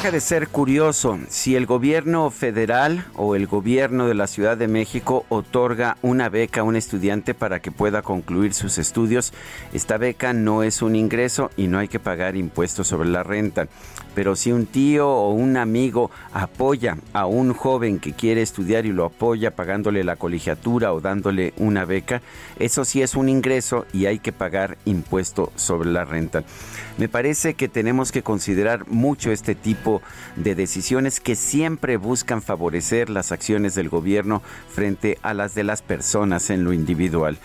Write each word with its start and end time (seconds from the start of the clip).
Deja 0.00 0.12
de 0.12 0.20
ser 0.20 0.48
curioso 0.48 1.18
si 1.28 1.56
el 1.56 1.66
gobierno 1.66 2.30
federal 2.30 3.04
o 3.16 3.34
el 3.34 3.46
gobierno 3.46 4.06
de 4.06 4.14
la 4.14 4.28
Ciudad 4.28 4.56
de 4.56 4.66
México 4.66 5.26
otorga 5.28 5.98
una 6.00 6.30
beca 6.30 6.62
a 6.62 6.64
un 6.64 6.74
estudiante 6.74 7.34
para 7.34 7.60
que 7.60 7.70
pueda 7.70 8.00
concluir 8.00 8.54
sus 8.54 8.78
estudios. 8.78 9.34
Esta 9.74 9.98
beca 9.98 10.32
no 10.32 10.62
es 10.62 10.80
un 10.80 10.96
ingreso 10.96 11.50
y 11.54 11.66
no 11.66 11.78
hay 11.78 11.88
que 11.88 12.00
pagar 12.00 12.34
impuestos 12.34 12.88
sobre 12.88 13.10
la 13.10 13.22
renta. 13.24 13.68
Pero 14.14 14.36
si 14.36 14.52
un 14.52 14.64
tío 14.64 15.06
o 15.06 15.34
un 15.34 15.58
amigo 15.58 16.10
apoya 16.32 16.96
a 17.12 17.26
un 17.26 17.52
joven 17.52 17.98
que 17.98 18.14
quiere 18.14 18.40
estudiar 18.40 18.86
y 18.86 18.92
lo 18.92 19.04
apoya 19.04 19.54
pagándole 19.54 20.02
la 20.02 20.16
colegiatura 20.16 20.94
o 20.94 21.02
dándole 21.02 21.52
una 21.58 21.84
beca, 21.84 22.22
eso 22.58 22.86
sí 22.86 23.02
es 23.02 23.16
un 23.16 23.28
ingreso 23.28 23.84
y 23.92 24.06
hay 24.06 24.18
que 24.18 24.32
pagar 24.32 24.78
impuesto 24.86 25.52
sobre 25.56 25.90
la 25.90 26.06
renta. 26.06 26.42
Me 26.96 27.08
parece 27.08 27.54
que 27.54 27.68
tenemos 27.68 28.12
que 28.12 28.22
considerar 28.22 28.88
mucho 28.88 29.30
este 29.30 29.54
tipo 29.54 29.89
de 30.36 30.54
decisiones 30.54 31.20
que 31.20 31.36
siempre 31.36 31.96
buscan 31.96 32.42
favorecer 32.42 33.10
las 33.10 33.32
acciones 33.32 33.74
del 33.74 33.88
gobierno 33.88 34.42
frente 34.72 35.18
a 35.22 35.34
las 35.34 35.54
de 35.54 35.64
las 35.64 35.82
personas 35.82 36.50
en 36.50 36.64
lo 36.64 36.72
individual. 36.72 37.38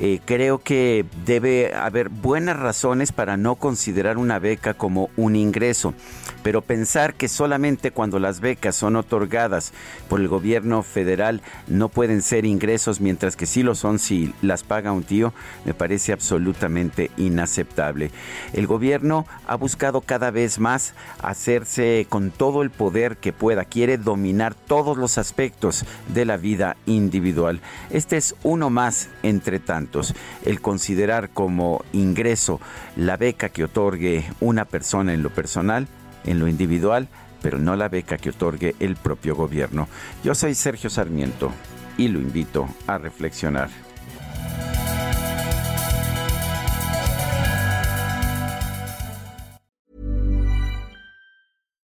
Eh, 0.00 0.20
creo 0.24 0.58
que 0.58 1.04
debe 1.24 1.74
haber 1.74 2.08
buenas 2.08 2.58
razones 2.58 3.12
para 3.12 3.36
no 3.36 3.56
considerar 3.56 4.18
una 4.18 4.38
beca 4.38 4.74
como 4.74 5.10
un 5.16 5.36
ingreso, 5.36 5.94
pero 6.42 6.62
pensar 6.62 7.14
que 7.14 7.28
solamente 7.28 7.90
cuando 7.90 8.18
las 8.18 8.40
becas 8.40 8.76
son 8.76 8.96
otorgadas 8.96 9.72
por 10.08 10.20
el 10.20 10.28
gobierno 10.28 10.82
federal 10.82 11.42
no 11.68 11.88
pueden 11.88 12.22
ser 12.22 12.44
ingresos, 12.44 13.00
mientras 13.00 13.36
que 13.36 13.46
sí 13.46 13.62
lo 13.62 13.74
son 13.74 13.98
si 13.98 14.34
las 14.42 14.62
paga 14.64 14.92
un 14.92 15.04
tío, 15.04 15.32
me 15.64 15.74
parece 15.74 16.12
absolutamente 16.12 17.10
inaceptable. 17.16 18.10
El 18.52 18.66
gobierno 18.66 19.26
ha 19.46 19.56
buscado 19.56 20.00
cada 20.00 20.30
vez 20.30 20.58
más 20.58 20.94
hacerse 21.22 21.91
con 22.08 22.30
todo 22.30 22.62
el 22.62 22.70
poder 22.70 23.16
que 23.16 23.32
pueda, 23.32 23.64
quiere 23.64 23.98
dominar 23.98 24.54
todos 24.54 24.96
los 24.96 25.18
aspectos 25.18 25.84
de 26.12 26.24
la 26.24 26.36
vida 26.36 26.76
individual. 26.86 27.60
Este 27.90 28.16
es 28.16 28.34
uno 28.42 28.70
más 28.70 29.08
entre 29.22 29.58
tantos, 29.58 30.14
el 30.44 30.60
considerar 30.60 31.30
como 31.30 31.84
ingreso 31.92 32.60
la 32.96 33.16
beca 33.16 33.48
que 33.48 33.64
otorgue 33.64 34.24
una 34.40 34.64
persona 34.64 35.14
en 35.14 35.22
lo 35.22 35.30
personal, 35.30 35.88
en 36.24 36.38
lo 36.38 36.48
individual, 36.48 37.08
pero 37.42 37.58
no 37.58 37.76
la 37.76 37.88
beca 37.88 38.18
que 38.18 38.30
otorgue 38.30 38.74
el 38.80 38.96
propio 38.96 39.34
gobierno. 39.34 39.88
Yo 40.24 40.34
soy 40.34 40.54
Sergio 40.54 40.90
Sarmiento 40.90 41.50
y 41.98 42.08
lo 42.08 42.20
invito 42.20 42.68
a 42.86 42.98
reflexionar. 42.98 43.91